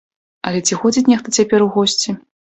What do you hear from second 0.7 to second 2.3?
ходзіць нехта цяпер у госці?